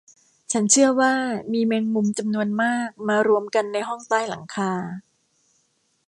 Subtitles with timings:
[0.51, 1.13] ฉันเชื่อว่า
[1.53, 4.71] มีแมงมุมจำนวนมากมารวมกันในห้องใต้หลังคา